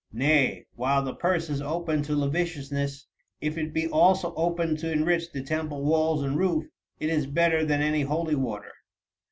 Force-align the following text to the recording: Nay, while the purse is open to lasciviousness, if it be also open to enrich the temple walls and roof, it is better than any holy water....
Nay, 0.11 0.65
while 0.73 1.03
the 1.03 1.13
purse 1.13 1.47
is 1.47 1.61
open 1.61 2.01
to 2.01 2.15
lasciviousness, 2.15 3.05
if 3.39 3.55
it 3.55 3.71
be 3.71 3.87
also 3.87 4.33
open 4.33 4.75
to 4.77 4.91
enrich 4.91 5.31
the 5.31 5.43
temple 5.43 5.83
walls 5.85 6.23
and 6.23 6.39
roof, 6.39 6.65
it 6.99 7.11
is 7.11 7.27
better 7.27 7.63
than 7.63 7.83
any 7.83 8.01
holy 8.01 8.33
water.... 8.33 8.71